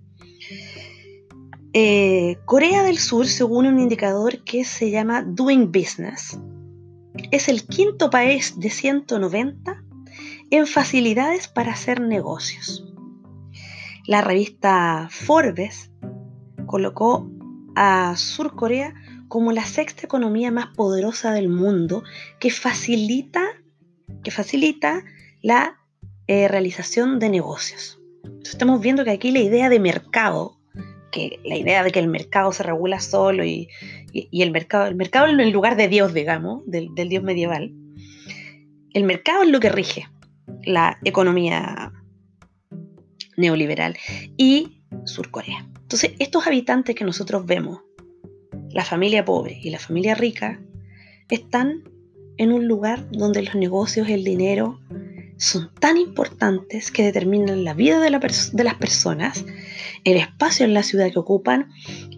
Eh, 1.72 2.40
Corea 2.44 2.84
del 2.84 2.98
Sur, 2.98 3.26
según 3.26 3.66
un 3.66 3.80
indicador 3.80 4.44
que 4.44 4.66
se 4.66 4.92
llama 4.92 5.24
Doing 5.24 5.72
Business, 5.72 6.38
es 7.32 7.48
el 7.48 7.66
quinto 7.66 8.10
país 8.10 8.60
de 8.60 8.70
190 8.70 9.82
en 10.52 10.68
facilidades 10.68 11.48
para 11.48 11.72
hacer 11.72 12.02
negocios. 12.02 12.94
La 14.08 14.20
revista 14.20 15.08
Forbes 15.10 15.90
colocó 16.66 17.32
a 17.76 18.16
Sur 18.18 18.56
Corea 18.56 18.94
como 19.34 19.52
la 19.52 19.66
sexta 19.66 20.06
economía 20.06 20.52
más 20.52 20.68
poderosa 20.76 21.34
del 21.34 21.50
mundo 21.50 22.04
que 22.40 22.52
facilita, 22.52 23.42
que 24.24 24.30
facilita 24.30 25.04
la 25.42 25.80
eh, 26.28 26.48
realización 26.48 27.18
de 27.18 27.30
negocios. 27.30 28.00
estamos 28.44 28.80
viendo 28.80 29.04
que 29.04 29.10
aquí 29.10 29.32
la 29.32 29.40
idea 29.40 29.70
de 29.70 29.80
mercado 29.80 30.60
que 31.12 31.40
la 31.46 31.56
idea 31.56 31.84
de 31.84 31.90
que 31.90 31.98
el 31.98 32.10
mercado 32.10 32.52
se 32.52 32.62
regula 32.62 33.00
solo 33.00 33.44
y, 33.44 33.70
el 34.14 34.52
mercado, 34.52 34.86
el 34.86 34.94
mercado 34.94 35.26
en 35.26 35.52
lugar 35.52 35.78
de 35.78 35.88
Dios, 35.88 36.14
digamos, 36.14 36.62
del, 36.68 36.94
del, 36.94 37.10
Dios 37.10 37.24
medieval, 37.24 37.74
el 38.94 39.04
mercado 39.04 39.42
es 39.42 39.50
lo 39.50 39.60
que 39.60 39.70
rige 39.70 40.08
la 40.64 41.00
economía 41.04 41.92
neoliberal 43.36 43.98
y 44.38 44.84
Surcorea. 45.06 45.66
Entonces, 45.82 46.12
estos 46.20 46.46
habitantes 46.46 46.96
que 46.96 47.04
nosotros 47.04 47.48
vemos, 47.48 47.82
la 48.74 48.84
familia 48.84 49.24
pobre 49.24 49.60
y 49.62 49.70
la 49.70 49.80
familia 49.80 50.16
rica, 50.16 50.60
están 51.30 51.84
en 52.38 52.52
un 52.52 52.68
lugar 52.68 53.10
donde 53.12 53.44
los 53.44 53.56
negocios, 53.56 54.10
el 54.10 54.24
dinero, 54.24 54.80
son 55.38 55.74
tan 55.80 55.98
importantes 55.98 56.92
que 56.92 57.04
determinan 57.04 57.64
la 57.64 57.74
vida 57.74 58.00
de, 58.00 58.10
las 58.10 58.76
personas, 58.76 59.46
el 60.04 60.18
espacio 60.18 60.66
en 60.66 60.74
la 60.74 60.84
ciudad 60.84 61.12
que 61.12 61.20
ocupan 61.20 61.70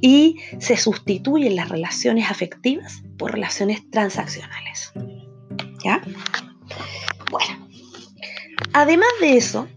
y 0.02 0.38
se 0.60 0.78
sustituyen 0.78 1.56
las 1.56 1.70
relaciones 1.70 2.30
afectivas 2.30 3.04
por 3.18 3.32
relaciones 3.32 3.90
transaccionales. 3.90 4.92
¿Ya? 5.84 6.02
Bueno, 7.32 7.68
además 8.74 9.10
de 9.22 9.38
eso, 9.38 9.68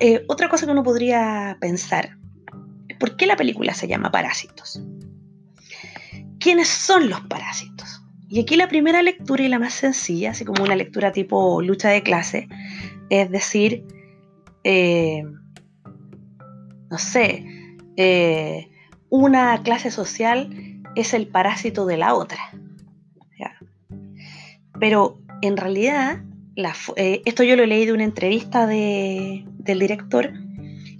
eh, 0.00 0.24
otra 0.28 0.48
cosa 0.48 0.66
que 0.66 0.72
uno 0.72 0.82
podría 0.82 1.56
pensar 1.60 2.16
por 2.98 3.16
qué 3.16 3.26
la 3.26 3.36
película 3.36 3.74
se 3.74 3.88
llama 3.88 4.10
Parásitos. 4.10 4.82
¿Quiénes 6.42 6.68
son 6.68 7.08
los 7.08 7.20
parásitos? 7.20 8.02
Y 8.28 8.40
aquí 8.40 8.56
la 8.56 8.68
primera 8.68 9.00
lectura 9.02 9.44
y 9.44 9.48
la 9.48 9.60
más 9.60 9.74
sencilla, 9.74 10.30
así 10.30 10.44
como 10.44 10.64
una 10.64 10.74
lectura 10.74 11.12
tipo 11.12 11.62
lucha 11.62 11.90
de 11.90 12.02
clase, 12.02 12.48
es 13.10 13.30
decir, 13.30 13.84
eh, 14.64 15.22
no 16.90 16.98
sé, 16.98 17.44
eh, 17.96 18.70
una 19.08 19.62
clase 19.62 19.90
social 19.90 20.82
es 20.96 21.14
el 21.14 21.28
parásito 21.28 21.86
de 21.86 21.96
la 21.96 22.14
otra. 22.14 22.40
Pero 24.80 25.20
en 25.42 25.56
realidad, 25.56 26.24
eh, 26.96 27.22
esto 27.24 27.44
yo 27.44 27.54
lo 27.54 27.66
leí 27.66 27.86
de 27.86 27.92
una 27.92 28.02
entrevista 28.02 28.66
del 28.66 29.44
director, 29.64 30.32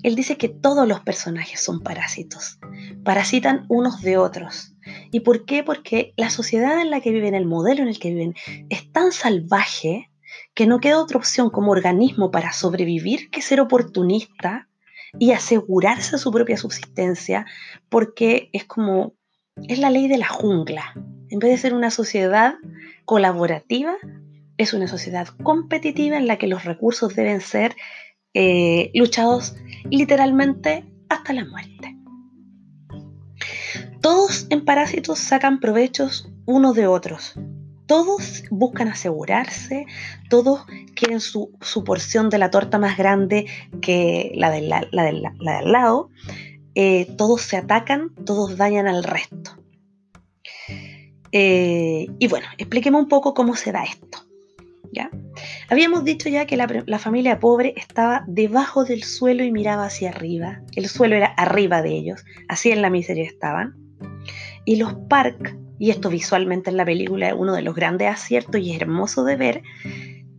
él 0.04 0.14
dice 0.14 0.36
que 0.36 0.48
todos 0.48 0.86
los 0.86 1.00
personajes 1.00 1.60
son 1.60 1.80
parásitos, 1.80 2.60
parasitan 3.02 3.64
unos 3.68 4.02
de 4.02 4.18
otros. 4.18 4.71
¿Y 5.10 5.20
por 5.20 5.44
qué? 5.44 5.62
Porque 5.62 6.12
la 6.16 6.30
sociedad 6.30 6.80
en 6.80 6.90
la 6.90 7.00
que 7.00 7.10
viven, 7.10 7.34
el 7.34 7.46
modelo 7.46 7.82
en 7.82 7.88
el 7.88 7.98
que 7.98 8.10
viven, 8.10 8.34
es 8.68 8.90
tan 8.92 9.12
salvaje 9.12 10.10
que 10.54 10.66
no 10.66 10.80
queda 10.80 11.00
otra 11.00 11.18
opción 11.18 11.50
como 11.50 11.72
organismo 11.72 12.30
para 12.30 12.52
sobrevivir 12.52 13.30
que 13.30 13.42
ser 13.42 13.60
oportunista 13.60 14.68
y 15.18 15.32
asegurarse 15.32 16.18
su 16.18 16.30
propia 16.30 16.56
subsistencia, 16.56 17.46
porque 17.88 18.48
es 18.52 18.64
como, 18.64 19.14
es 19.68 19.78
la 19.78 19.90
ley 19.90 20.08
de 20.08 20.18
la 20.18 20.28
jungla. 20.28 20.94
En 21.28 21.38
vez 21.38 21.50
de 21.50 21.58
ser 21.58 21.74
una 21.74 21.90
sociedad 21.90 22.54
colaborativa, 23.04 23.94
es 24.56 24.72
una 24.72 24.88
sociedad 24.88 25.28
competitiva 25.42 26.16
en 26.16 26.26
la 26.26 26.38
que 26.38 26.46
los 26.46 26.64
recursos 26.64 27.14
deben 27.14 27.40
ser 27.40 27.76
eh, 28.34 28.90
luchados 28.94 29.54
literalmente 29.90 30.84
hasta 31.08 31.32
la 31.32 31.44
muerte. 31.44 31.96
Todos 34.02 34.48
en 34.50 34.64
Parásitos 34.64 35.20
sacan 35.20 35.60
provechos 35.60 36.28
unos 36.44 36.74
de 36.74 36.88
otros. 36.88 37.34
Todos 37.86 38.42
buscan 38.50 38.88
asegurarse, 38.88 39.86
todos 40.28 40.66
quieren 40.96 41.20
su, 41.20 41.52
porción 41.86 42.28
de 42.28 42.38
la 42.38 42.50
torta 42.50 42.78
más 42.78 42.98
grande 42.98 43.46
que 43.80 44.32
la, 44.34 44.50
de 44.50 44.62
la, 44.62 45.04
del 45.04 45.72
lado. 45.72 46.10
Eh, 46.74 47.06
todos 47.16 47.42
se 47.42 47.56
atacan, 47.56 48.12
todos 48.26 48.56
dañan 48.56 48.88
al 48.88 49.04
resto. 49.04 49.56
Eh, 51.30 52.08
y 52.18 52.26
bueno, 52.26 52.46
expliquemos 52.58 53.02
un 53.02 53.08
poco 53.08 53.34
cómo 53.34 53.54
se 53.54 53.70
da 53.70 53.84
esto. 53.84 54.26
¿ya? 54.92 55.10
Habíamos 55.68 56.04
dicho 56.04 56.28
ya 56.28 56.46
que 56.46 56.56
la, 56.56 56.98
familia 56.98 57.38
pobre 57.38 57.74
estaba 57.76 58.24
debajo 58.26 58.84
del 58.84 59.04
suelo 59.04 59.44
y 59.44 59.52
miraba 59.52 59.86
hacia 59.86 60.10
arriba. 60.10 60.60
El 60.74 60.88
suelo 60.88 61.14
era 61.14 61.26
arriba 61.26 61.82
de 61.82 61.90
ellos, 61.90 62.24
así 62.48 62.70
en 62.70 62.82
la 62.82 62.90
miseria 62.90 63.24
estaban. 63.24 63.81
Y 64.64 64.76
los 64.76 64.94
Park, 65.08 65.56
y 65.78 65.90
esto 65.90 66.08
visualmente 66.08 66.70
en 66.70 66.76
la 66.76 66.84
película 66.84 67.28
es 67.28 67.34
uno 67.36 67.52
de 67.52 67.62
los 67.62 67.74
grandes 67.74 68.08
aciertos 68.08 68.60
y 68.60 68.72
es 68.72 68.80
hermoso 68.80 69.24
de 69.24 69.36
ver, 69.36 69.62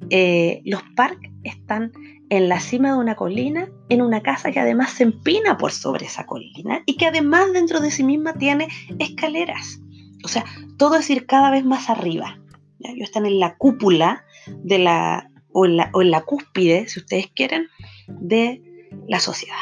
eh, 0.10 0.62
los 0.66 0.84
Park 0.96 1.32
están 1.44 1.92
en 2.30 2.50
la 2.50 2.60
cima 2.60 2.94
de 2.94 2.98
una 2.98 3.16
colina, 3.16 3.70
en 3.90 4.02
una 4.02 4.22
casa 4.22 4.52
que 4.52 4.60
además 4.60 4.92
se 4.92 5.04
empina 5.04 5.58
por 5.58 5.72
sobre 5.72 6.06
esa 6.06 6.26
colina 6.26 6.82
y 6.86 6.98
que 6.98 7.06
además 7.06 7.54
dentro 7.54 7.80
de 7.80 7.92
sí 7.92 8.04
misma 8.04 8.34
tiene 8.34 8.68
escaleras. 9.00 9.80
O 10.24 10.28
sea, 10.28 10.46
todo 10.78 10.96
es 10.96 11.10
ir 11.10 11.26
cada 11.26 11.52
vez 11.52 11.66
más 11.66 11.90
arriba. 11.90 12.40
Ellos 12.80 13.08
están 13.08 13.26
en 13.26 13.40
la 13.40 13.56
cúpula 13.58 14.26
de 14.64 14.80
la 14.80 15.30
o, 15.54 15.66
en 15.66 15.78
la, 15.78 15.90
o 15.94 16.02
en 16.02 16.12
la 16.12 16.22
cúspide, 16.22 16.88
si 16.88 17.00
ustedes 17.00 17.28
quieren, 17.28 17.68
de 18.08 18.62
la 19.08 19.20
sociedad. 19.20 19.56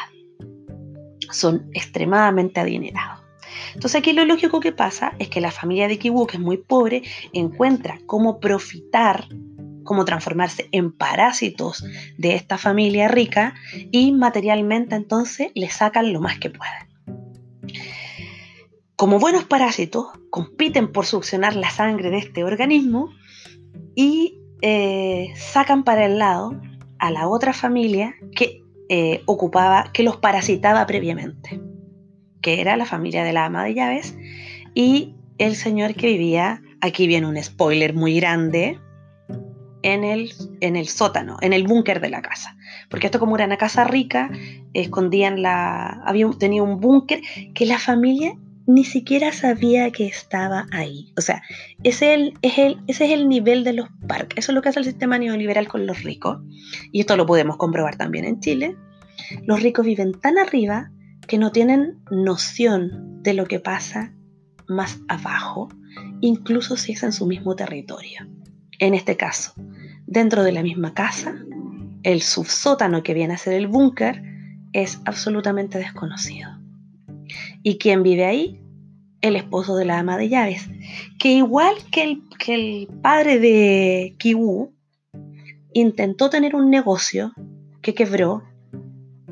Son 1.30 1.68
extremadamente 1.72 2.60
adinerados. 2.60 3.21
Entonces 3.74 3.98
aquí 3.98 4.12
lo 4.12 4.24
lógico 4.24 4.60
que 4.60 4.72
pasa 4.72 5.14
es 5.18 5.28
que 5.28 5.40
la 5.40 5.50
familia 5.50 5.88
de 5.88 5.98
Kibu, 5.98 6.26
que 6.26 6.36
es 6.36 6.42
muy 6.42 6.58
pobre, 6.58 7.02
encuentra 7.32 7.98
cómo 8.06 8.40
profitar, 8.40 9.28
cómo 9.84 10.04
transformarse 10.04 10.68
en 10.72 10.92
parásitos 10.92 11.84
de 12.18 12.34
esta 12.34 12.58
familia 12.58 13.08
rica 13.08 13.54
y 13.90 14.12
materialmente 14.12 14.94
entonces 14.94 15.50
le 15.54 15.68
sacan 15.70 16.12
lo 16.12 16.20
más 16.20 16.38
que 16.38 16.50
puedan. 16.50 16.88
Como 18.96 19.18
buenos 19.18 19.44
parásitos, 19.44 20.06
compiten 20.30 20.92
por 20.92 21.06
succionar 21.06 21.56
la 21.56 21.70
sangre 21.70 22.10
de 22.10 22.18
este 22.18 22.44
organismo 22.44 23.10
y 23.96 24.38
eh, 24.60 25.32
sacan 25.36 25.82
para 25.82 26.06
el 26.06 26.18
lado 26.18 26.60
a 26.98 27.10
la 27.10 27.26
otra 27.26 27.52
familia 27.52 28.14
que 28.36 28.62
eh, 28.88 29.22
ocupaba, 29.26 29.90
que 29.92 30.04
los 30.04 30.18
parasitaba 30.18 30.86
previamente 30.86 31.60
que 32.42 32.60
era 32.60 32.76
la 32.76 32.84
familia 32.84 33.24
de 33.24 33.32
la 33.32 33.46
ama 33.46 33.64
de 33.64 33.74
llaves, 33.74 34.14
y 34.74 35.14
el 35.38 35.56
señor 35.56 35.94
que 35.94 36.08
vivía, 36.08 36.62
aquí 36.80 37.06
viene 37.06 37.26
un 37.26 37.42
spoiler 37.42 37.94
muy 37.94 38.20
grande, 38.20 38.78
en 39.82 40.04
el, 40.04 40.32
en 40.60 40.76
el 40.76 40.88
sótano, 40.88 41.36
en 41.40 41.52
el 41.52 41.66
búnker 41.66 42.00
de 42.00 42.10
la 42.10 42.22
casa. 42.22 42.56
Porque 42.88 43.08
esto 43.08 43.18
como 43.18 43.36
era 43.36 43.46
una 43.46 43.56
casa 43.56 43.84
rica, 43.84 44.30
escondían 44.74 45.42
la... 45.42 46.02
Había, 46.06 46.30
tenía 46.38 46.62
un 46.62 46.80
búnker 46.80 47.20
que 47.54 47.66
la 47.66 47.78
familia 47.78 48.36
ni 48.66 48.84
siquiera 48.84 49.32
sabía 49.32 49.90
que 49.90 50.06
estaba 50.06 50.66
ahí. 50.70 51.12
O 51.18 51.20
sea, 51.20 51.42
ese 51.82 52.14
es 52.14 52.20
el, 52.20 52.38
es 52.42 52.58
el, 52.58 52.80
ese 52.86 53.06
es 53.06 53.10
el 53.10 53.28
nivel 53.28 53.64
de 53.64 53.72
los 53.72 53.88
parques. 54.06 54.38
Eso 54.38 54.52
es 54.52 54.54
lo 54.54 54.62
que 54.62 54.68
hace 54.68 54.78
el 54.78 54.84
sistema 54.84 55.18
neoliberal 55.18 55.68
con 55.68 55.86
los 55.86 56.02
ricos. 56.02 56.38
Y 56.92 57.00
esto 57.00 57.16
lo 57.16 57.26
podemos 57.26 57.56
comprobar 57.56 57.96
también 57.96 58.24
en 58.24 58.40
Chile. 58.40 58.76
Los 59.46 59.62
ricos 59.62 59.84
viven 59.84 60.12
tan 60.12 60.38
arriba 60.38 60.90
que 61.26 61.38
no 61.38 61.52
tienen 61.52 62.00
noción 62.10 63.22
de 63.22 63.34
lo 63.34 63.46
que 63.46 63.60
pasa 63.60 64.14
más 64.68 65.00
abajo, 65.08 65.68
incluso 66.20 66.76
si 66.76 66.92
es 66.92 67.02
en 67.02 67.12
su 67.12 67.26
mismo 67.26 67.56
territorio. 67.56 68.26
En 68.78 68.94
este 68.94 69.16
caso, 69.16 69.52
dentro 70.06 70.42
de 70.42 70.52
la 70.52 70.62
misma 70.62 70.94
casa, 70.94 71.34
el 72.02 72.22
subsótano 72.22 73.02
que 73.02 73.14
viene 73.14 73.34
a 73.34 73.38
ser 73.38 73.54
el 73.54 73.68
búnker 73.68 74.22
es 74.72 75.00
absolutamente 75.04 75.78
desconocido. 75.78 76.50
¿Y 77.62 77.78
quién 77.78 78.02
vive 78.02 78.24
ahí? 78.24 78.62
el 79.22 79.36
esposo 79.36 79.76
de 79.76 79.84
la 79.84 80.00
ama 80.00 80.18
de 80.18 80.28
llaves, 80.28 80.68
que 81.18 81.32
igual 81.32 81.76
que 81.90 82.02
el, 82.02 82.22
que 82.38 82.54
el 82.54 82.88
padre 83.00 83.38
de 83.38 84.16
Kiwu, 84.18 84.74
intentó 85.72 86.28
tener 86.28 86.54
un 86.54 86.68
negocio 86.70 87.32
que 87.80 87.94
quebró 87.94 88.42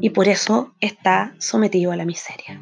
y 0.01 0.11
por 0.11 0.29
eso 0.29 0.75
está 0.81 1.35
sometido 1.39 1.93
a 1.93 1.97
la 1.97 2.05
miseria. 2.05 2.61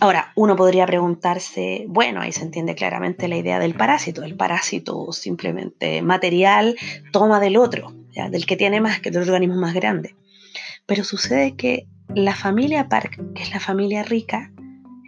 Ahora, 0.00 0.32
uno 0.34 0.56
podría 0.56 0.86
preguntarse, 0.86 1.86
bueno, 1.88 2.20
ahí 2.20 2.32
se 2.32 2.42
entiende 2.42 2.74
claramente 2.74 3.28
la 3.28 3.36
idea 3.36 3.58
del 3.58 3.74
parásito. 3.74 4.22
El 4.22 4.36
parásito 4.36 5.12
simplemente 5.12 6.02
material 6.02 6.76
toma 7.10 7.40
del 7.40 7.56
otro, 7.56 7.94
del 8.12 8.44
que 8.44 8.56
tiene 8.56 8.80
más, 8.80 9.00
que 9.00 9.10
del 9.10 9.22
organismo 9.22 9.56
más 9.56 9.72
grande. 9.72 10.14
Pero 10.86 11.04
sucede 11.04 11.56
que 11.56 11.86
la 12.14 12.34
familia 12.34 12.88
Park, 12.88 13.18
que 13.34 13.42
es 13.42 13.50
la 13.50 13.60
familia 13.60 14.02
rica, 14.02 14.52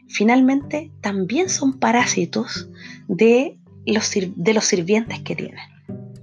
finalmente 0.08 0.90
también 1.02 1.50
son 1.50 1.78
parásitos 1.78 2.70
de 3.06 3.58
los, 3.84 4.10
de 4.14 4.54
los 4.54 4.64
sirvientes 4.64 5.20
que 5.20 5.36
tienen. 5.36 5.60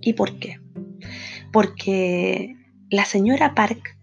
¿Y 0.01 0.13
por 0.13 0.39
qué? 0.39 0.59
Porque 1.51 2.55
la 2.89 3.05
señora 3.05 3.53
Park 3.53 3.97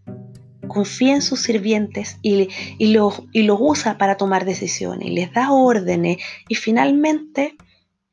confía 0.70 1.14
en 1.14 1.20
sus 1.20 1.42
sirvientes 1.42 2.18
y, 2.22 2.48
los, 2.92 3.22
usa 3.34 3.98
para 3.98 4.16
tomar 4.16 4.44
decisiones, 4.44 5.10
les 5.10 5.32
da 5.32 5.50
órdenes 5.50 6.18
y 6.48 6.54
finalmente 6.54 7.56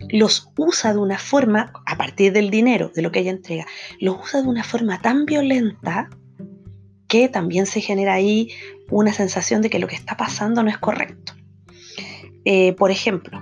los 0.09 0.51
usa 0.57 0.93
de 0.93 0.99
una 0.99 1.19
forma, 1.19 1.71
a 1.85 1.97
partir 1.97 2.33
del 2.33 2.49
dinero, 2.49 2.91
de 2.95 3.03
lo 3.03 3.11
que 3.11 3.19
ella 3.19 3.29
entrega, 3.29 3.67
los 3.99 4.17
usa 4.19 4.41
de 4.41 4.47
una 4.47 4.63
forma 4.63 4.99
tan 5.01 5.25
violenta 5.25 6.09
que 7.07 7.29
también 7.29 7.67
se 7.67 7.79
genera 7.79 8.15
ahí 8.15 8.49
una 8.89 9.13
sensación 9.13 9.61
de 9.61 9.69
que 9.69 9.79
lo 9.79 9.87
que 9.87 9.95
está 9.95 10.17
pasando 10.17 10.63
no 10.63 10.69
es 10.71 10.79
correcto. 10.79 11.33
Eh, 12.43 12.73
por 12.73 12.89
ejemplo, 12.89 13.39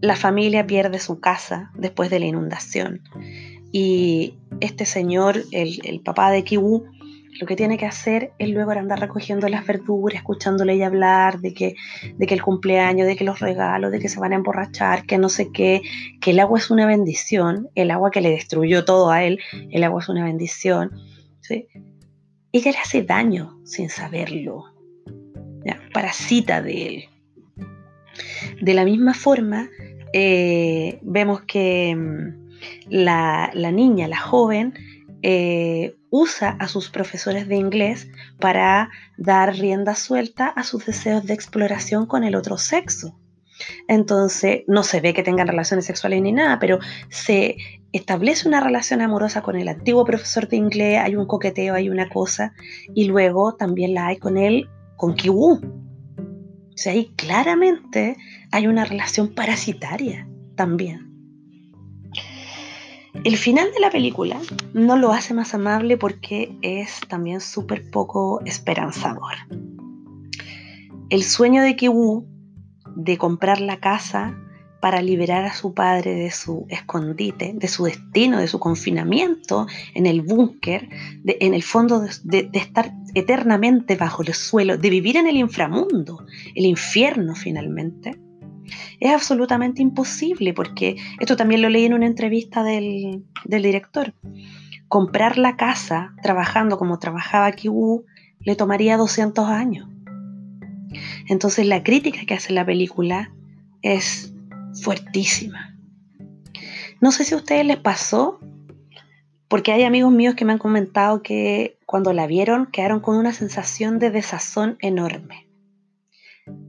la 0.00 0.16
familia 0.16 0.66
pierde 0.66 0.98
su 0.98 1.20
casa 1.20 1.70
después 1.74 2.08
de 2.08 2.20
la 2.20 2.26
inundación 2.26 3.02
y 3.70 4.38
este 4.60 4.86
señor, 4.86 5.44
el, 5.50 5.80
el 5.84 6.00
papá 6.00 6.30
de 6.30 6.42
Kiwu, 6.42 6.86
lo 7.40 7.46
que 7.46 7.56
tiene 7.56 7.78
que 7.78 7.86
hacer 7.86 8.32
es 8.38 8.50
luego 8.50 8.72
andar 8.72 9.00
recogiendo 9.00 9.48
las 9.48 9.66
verduras, 9.66 10.16
escuchándole 10.16 10.74
ella 10.74 10.86
hablar 10.86 11.40
de 11.40 11.54
que, 11.54 11.74
de 12.16 12.26
que 12.26 12.34
el 12.34 12.42
cumpleaños, 12.42 13.06
de 13.06 13.16
que 13.16 13.24
los 13.24 13.40
regalos, 13.40 13.90
de 13.90 14.00
que 14.00 14.08
se 14.08 14.20
van 14.20 14.32
a 14.32 14.36
emborrachar, 14.36 15.06
que 15.06 15.18
no 15.18 15.28
sé 15.28 15.50
qué, 15.52 15.82
que 16.20 16.32
el 16.32 16.40
agua 16.40 16.58
es 16.58 16.70
una 16.70 16.86
bendición, 16.86 17.68
el 17.74 17.90
agua 17.90 18.10
que 18.10 18.20
le 18.20 18.30
destruyó 18.30 18.84
todo 18.84 19.10
a 19.10 19.24
él, 19.24 19.40
el 19.70 19.82
agua 19.82 20.02
es 20.02 20.08
una 20.08 20.24
bendición. 20.24 20.90
¿sí? 21.40 21.66
Ella 22.52 22.72
le 22.72 22.78
hace 22.78 23.02
daño 23.02 23.58
sin 23.64 23.88
saberlo, 23.88 24.64
parasita 25.92 26.60
de 26.60 26.86
él. 26.86 27.04
De 28.60 28.74
la 28.74 28.84
misma 28.84 29.14
forma, 29.14 29.70
eh, 30.12 30.98
vemos 31.02 31.42
que 31.42 31.94
mm, 31.96 32.50
la, 32.90 33.50
la 33.54 33.72
niña, 33.72 34.06
la 34.08 34.18
joven, 34.18 34.74
eh, 35.22 35.96
usa 36.10 36.50
a 36.58 36.68
sus 36.68 36.90
profesores 36.90 37.48
de 37.48 37.56
inglés 37.56 38.08
para 38.38 38.90
dar 39.16 39.54
rienda 39.54 39.94
suelta 39.94 40.48
a 40.48 40.64
sus 40.64 40.84
deseos 40.84 41.24
de 41.24 41.34
exploración 41.34 42.06
con 42.06 42.24
el 42.24 42.34
otro 42.34 42.58
sexo. 42.58 43.18
Entonces, 43.88 44.62
no 44.66 44.82
se 44.82 45.00
ve 45.00 45.14
que 45.14 45.22
tengan 45.22 45.46
relaciones 45.46 45.86
sexuales 45.86 46.20
ni 46.22 46.32
nada, 46.32 46.58
pero 46.58 46.78
se 47.08 47.56
establece 47.92 48.48
una 48.48 48.60
relación 48.60 49.00
amorosa 49.00 49.42
con 49.42 49.56
el 49.56 49.68
antiguo 49.68 50.04
profesor 50.04 50.48
de 50.48 50.56
inglés, 50.56 50.98
hay 50.98 51.16
un 51.16 51.26
coqueteo, 51.26 51.74
hay 51.74 51.88
una 51.88 52.08
cosa, 52.08 52.54
y 52.94 53.04
luego 53.04 53.54
también 53.54 53.94
la 53.94 54.08
hay 54.08 54.16
con 54.16 54.36
él, 54.36 54.68
con 54.96 55.14
Kiwu. 55.14 55.52
O 55.54 56.76
sea, 56.76 56.92
ahí 56.92 57.12
claramente 57.16 58.16
hay 58.50 58.66
una 58.66 58.84
relación 58.84 59.34
parasitaria 59.34 60.26
también. 60.56 61.11
El 63.24 63.36
final 63.36 63.70
de 63.72 63.80
la 63.80 63.90
película 63.90 64.40
no 64.72 64.96
lo 64.96 65.12
hace 65.12 65.34
más 65.34 65.54
amable 65.54 65.96
porque 65.96 66.56
es 66.62 67.00
también 67.08 67.40
súper 67.40 67.90
poco 67.90 68.40
esperanzador. 68.44 69.34
El 71.10 71.22
sueño 71.22 71.62
de 71.62 71.76
Kiwu 71.76 72.26
de 72.96 73.18
comprar 73.18 73.60
la 73.60 73.78
casa 73.78 74.36
para 74.80 75.00
liberar 75.00 75.44
a 75.44 75.54
su 75.54 75.74
padre 75.74 76.14
de 76.14 76.32
su 76.32 76.66
escondite, 76.68 77.52
de 77.54 77.68
su 77.68 77.84
destino, 77.84 78.40
de 78.40 78.48
su 78.48 78.58
confinamiento 78.58 79.68
en 79.94 80.06
el 80.06 80.22
búnker, 80.22 80.88
en 81.24 81.54
el 81.54 81.62
fondo 81.62 82.00
de, 82.00 82.10
de, 82.24 82.58
estar 82.58 82.92
eternamente 83.14 83.94
bajo 83.94 84.22
el 84.22 84.34
suelo, 84.34 84.78
de 84.78 84.90
vivir 84.90 85.16
en 85.16 85.28
el 85.28 85.36
inframundo, 85.36 86.26
el 86.56 86.64
infierno 86.64 87.36
finalmente, 87.36 88.18
es 89.00 89.12
absolutamente 89.12 89.82
imposible, 89.82 90.54
porque 90.54 90.96
esto 91.20 91.36
también 91.36 91.62
lo 91.62 91.68
leí 91.68 91.84
en 91.84 91.94
una 91.94 92.06
entrevista 92.06 92.62
del, 92.62 93.24
director. 93.44 94.14
Comprar 94.88 95.38
la 95.38 95.56
casa 95.56 96.14
trabajando 96.22 96.78
como 96.78 96.98
trabajaba 96.98 97.50
Kiwu 97.52 98.04
le 98.40 98.56
tomaría 98.56 98.96
200 98.96 99.48
años. 99.48 99.88
Entonces 101.28 101.66
la 101.66 101.82
crítica 101.82 102.20
que 102.26 102.34
hace 102.34 102.52
la 102.52 102.66
película 102.66 103.32
es 103.80 104.34
fuertísima. 104.82 105.76
No 107.00 107.10
sé 107.10 107.24
si 107.24 107.34
a 107.34 107.38
ustedes 107.38 107.66
les 107.66 107.78
pasó, 107.78 108.38
porque 109.48 109.72
hay 109.72 109.84
amigos 109.84 110.12
míos 110.12 110.34
que 110.34 110.44
me 110.44 110.52
han 110.52 110.58
comentado 110.58 111.22
que 111.22 111.78
cuando 111.86 112.12
la 112.12 112.26
vieron 112.26 112.66
quedaron 112.66 113.00
con 113.00 113.16
una 113.16 113.32
sensación 113.32 113.98
de 113.98 114.10
desazón 114.10 114.76
enorme. 114.80 115.48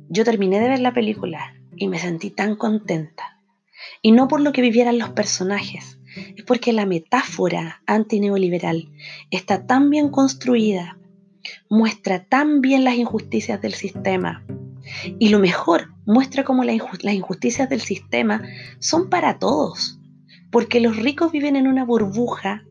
Yo 0.09 0.23
terminé 0.25 0.59
de 0.59 0.69
ver 0.69 0.79
la 0.79 0.93
película 0.93 1.53
y 1.77 1.87
me 1.87 1.99
sentí 1.99 2.29
tan 2.29 2.55
contenta. 2.55 3.39
Y 4.01 4.11
no 4.11 4.27
por 4.27 4.41
lo 4.41 4.51
que 4.51 4.61
vivieran 4.61 4.97
los 4.97 5.09
personajes, 5.09 5.99
es 6.37 6.43
porque 6.45 6.73
la 6.73 6.85
metáfora 6.85 7.81
antineoliberal 7.85 8.89
está 9.31 9.65
tan 9.65 9.89
bien 9.89 10.09
construida, 10.09 10.97
muestra 11.69 12.23
tan 12.23 12.61
bien 12.61 12.83
las 12.83 12.95
injusticias 12.95 13.61
del 13.61 13.73
sistema. 13.73 14.45
Y 15.19 15.29
lo 15.29 15.39
mejor, 15.39 15.93
muestra 16.05 16.43
cómo 16.43 16.63
las 16.63 17.13
injusticias 17.13 17.69
del 17.69 17.81
sistema 17.81 18.41
son 18.79 19.09
para 19.09 19.39
todos, 19.39 19.99
porque 20.51 20.79
los 20.79 20.97
ricos 20.97 21.31
viven 21.31 21.55
en 21.55 21.67
una 21.67 21.85
burbuja 21.85 22.63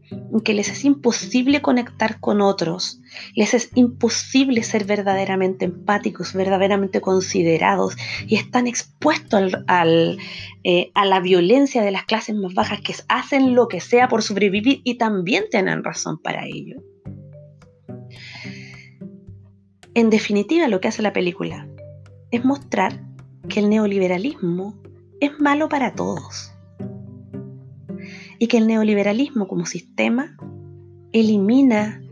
que 0.42 0.54
les 0.54 0.68
es 0.68 0.84
imposible 0.84 1.62
conectar 1.62 2.20
con 2.20 2.40
otros, 2.40 3.00
les 3.34 3.54
es 3.54 3.70
imposible 3.74 4.62
ser 4.62 4.84
verdaderamente 4.84 5.64
empáticos, 5.64 6.32
verdaderamente 6.32 7.00
considerados 7.00 7.96
y 8.26 8.36
están 8.36 8.66
expuestos 8.66 9.52
al, 9.66 10.18
eh, 10.64 10.90
a 10.94 11.04
la 11.04 11.20
violencia 11.20 11.82
de 11.82 11.90
las 11.90 12.04
clases 12.04 12.34
más 12.34 12.54
bajas 12.54 12.80
que 12.80 12.94
hacen 13.08 13.54
lo 13.54 13.68
que 13.68 13.80
sea 13.80 14.08
por 14.08 14.22
sobrevivir 14.22 14.80
y 14.84 14.96
también 14.96 15.44
tienen 15.50 15.84
razón 15.84 16.18
para 16.18 16.46
ello. 16.46 16.82
En 19.94 20.10
definitiva, 20.10 20.68
lo 20.68 20.80
que 20.80 20.88
hace 20.88 21.02
la 21.02 21.12
película 21.12 21.68
es 22.30 22.44
mostrar 22.44 23.04
que 23.48 23.60
el 23.60 23.68
neoliberalismo 23.68 24.74
es 25.20 25.38
malo 25.38 25.68
para 25.68 25.94
todos 25.94 26.51
y 28.42 28.48
que 28.48 28.58
el 28.58 28.66
neoliberalismo 28.66 29.46
como 29.46 29.66
sistema 29.66 30.36
elimina 31.12 32.02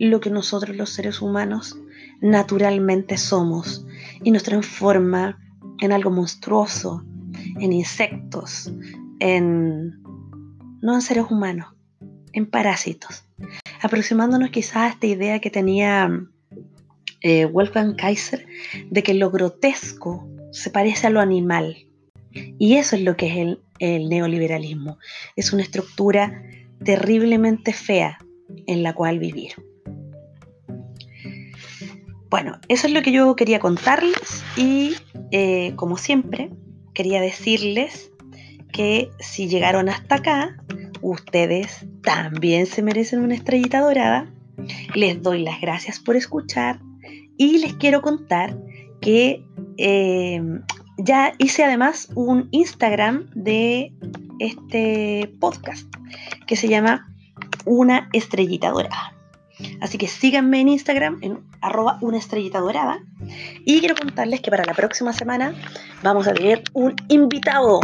lo 0.00 0.18
que 0.18 0.30
nosotros 0.30 0.76
los 0.76 0.90
seres 0.90 1.22
humanos 1.22 1.78
naturalmente 2.20 3.16
somos 3.16 3.86
y 4.24 4.32
nos 4.32 4.42
transforma 4.42 5.38
en 5.80 5.92
algo 5.92 6.10
monstruoso, 6.10 7.04
en 7.60 7.72
insectos, 7.72 8.72
en 9.20 10.02
no 10.82 10.92
en 10.92 11.02
seres 11.02 11.26
humanos, 11.30 11.68
en 12.32 12.46
parásitos, 12.46 13.22
aproximándonos 13.80 14.50
quizás 14.50 14.76
a 14.76 14.88
esta 14.88 15.06
idea 15.06 15.38
que 15.38 15.50
tenía 15.50 16.10
eh, 17.20 17.44
Wolfgang 17.44 17.94
Kaiser 17.94 18.44
de 18.90 19.04
que 19.04 19.14
lo 19.14 19.30
grotesco 19.30 20.28
se 20.50 20.68
parece 20.68 21.06
a 21.06 21.10
lo 21.10 21.20
animal. 21.20 21.76
Y 22.58 22.74
eso 22.74 22.96
es 22.96 23.02
lo 23.02 23.16
que 23.16 23.28
es 23.28 23.36
el 23.36 23.60
el 23.78 24.08
neoliberalismo. 24.08 24.98
Es 25.36 25.52
una 25.52 25.62
estructura 25.62 26.42
terriblemente 26.84 27.72
fea 27.72 28.18
en 28.66 28.82
la 28.82 28.94
cual 28.94 29.18
vivir. 29.18 29.52
Bueno, 32.28 32.58
eso 32.68 32.86
es 32.86 32.92
lo 32.92 33.02
que 33.02 33.12
yo 33.12 33.36
quería 33.36 33.60
contarles 33.60 34.44
y 34.56 34.94
eh, 35.30 35.72
como 35.76 35.96
siempre 35.96 36.50
quería 36.92 37.20
decirles 37.20 38.10
que 38.72 39.10
si 39.20 39.48
llegaron 39.48 39.88
hasta 39.88 40.16
acá, 40.16 40.56
ustedes 41.02 41.86
también 42.02 42.66
se 42.66 42.82
merecen 42.82 43.20
una 43.20 43.34
estrellita 43.34 43.80
dorada. 43.80 44.30
Les 44.94 45.22
doy 45.22 45.42
las 45.42 45.60
gracias 45.60 46.00
por 46.00 46.16
escuchar 46.16 46.80
y 47.36 47.58
les 47.58 47.74
quiero 47.74 48.02
contar 48.02 48.58
que 49.00 49.44
eh, 49.76 50.42
ya 50.98 51.32
hice 51.38 51.64
además 51.64 52.08
un 52.14 52.48
Instagram 52.50 53.28
de 53.34 53.92
este 54.38 55.34
podcast 55.40 55.86
que 56.46 56.56
se 56.56 56.68
llama 56.68 57.12
Una 57.64 58.08
Estrellita 58.12 58.70
Dorada. 58.70 59.12
Así 59.80 59.98
que 59.98 60.06
síganme 60.06 60.60
en 60.60 60.68
Instagram 60.68 61.18
en 61.22 61.40
arroba 61.60 61.98
una 62.02 62.18
estrellita 62.18 62.60
dorada. 62.60 63.00
Y 63.64 63.80
quiero 63.80 63.94
contarles 63.94 64.40
que 64.40 64.50
para 64.50 64.64
la 64.64 64.74
próxima 64.74 65.12
semana 65.12 65.54
vamos 66.02 66.28
a 66.28 66.34
tener 66.34 66.62
un 66.74 66.94
invitado. 67.08 67.80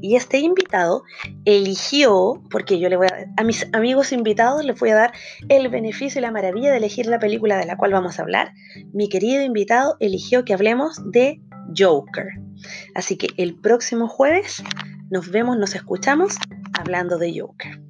Y 0.00 0.16
este 0.16 0.38
invitado 0.38 1.02
eligió, 1.44 2.42
porque 2.50 2.78
yo 2.78 2.88
le 2.88 2.96
voy 2.96 3.08
a, 3.08 3.26
a 3.36 3.44
mis 3.44 3.66
amigos 3.74 4.12
invitados 4.12 4.64
les 4.64 4.78
voy 4.78 4.90
a 4.90 4.94
dar 4.94 5.12
el 5.48 5.68
beneficio 5.68 6.20
y 6.20 6.22
la 6.22 6.30
maravilla 6.30 6.70
de 6.70 6.78
elegir 6.78 7.06
la 7.06 7.18
película 7.18 7.58
de 7.58 7.66
la 7.66 7.76
cual 7.76 7.92
vamos 7.92 8.18
a 8.18 8.22
hablar. 8.22 8.52
Mi 8.92 9.08
querido 9.08 9.42
invitado 9.42 9.96
eligió 10.00 10.44
que 10.44 10.54
hablemos 10.54 11.00
de 11.10 11.42
Joker. 11.76 12.28
Así 12.94 13.16
que 13.16 13.28
el 13.36 13.54
próximo 13.56 14.08
jueves 14.08 14.62
nos 15.10 15.30
vemos, 15.30 15.58
nos 15.58 15.74
escuchamos 15.74 16.36
hablando 16.78 17.18
de 17.18 17.40
Joker. 17.40 17.80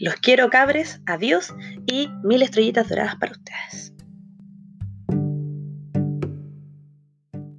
Los 0.00 0.16
quiero 0.16 0.50
cabres, 0.50 1.00
adiós 1.06 1.54
y 1.86 2.08
mil 2.22 2.42
estrellitas 2.42 2.88
doradas 2.88 3.16
para 3.16 3.32
ustedes. 3.32 3.92